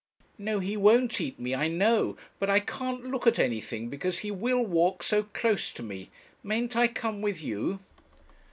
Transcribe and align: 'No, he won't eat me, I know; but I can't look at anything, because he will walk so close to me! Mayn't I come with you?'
'No, 0.39 0.57
he 0.57 0.75
won't 0.75 1.21
eat 1.21 1.39
me, 1.39 1.53
I 1.53 1.67
know; 1.67 2.17
but 2.39 2.49
I 2.49 2.59
can't 2.59 3.03
look 3.05 3.27
at 3.27 3.37
anything, 3.37 3.87
because 3.87 4.17
he 4.25 4.31
will 4.31 4.65
walk 4.65 5.03
so 5.03 5.21
close 5.21 5.69
to 5.73 5.83
me! 5.83 6.09
Mayn't 6.41 6.75
I 6.75 6.87
come 6.87 7.21
with 7.21 7.43
you?' 7.43 7.81